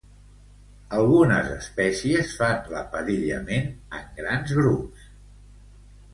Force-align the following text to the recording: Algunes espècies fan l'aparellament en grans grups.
Algunes 0.99 1.51
espècies 1.55 2.31
fan 2.39 2.73
l'aparellament 2.73 3.71
en 4.01 4.09
grans 4.23 4.57
grups. 4.63 5.07